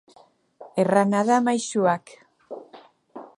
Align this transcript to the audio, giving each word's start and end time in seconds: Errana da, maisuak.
Errana 0.83 1.21
da, 1.27 1.37
maisuak. 1.49 2.15